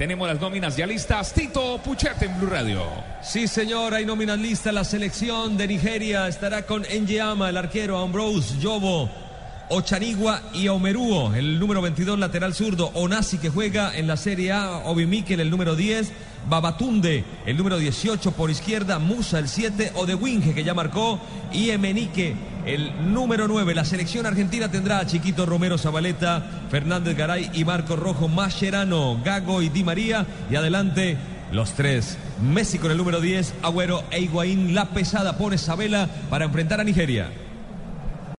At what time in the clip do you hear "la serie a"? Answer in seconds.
14.06-14.78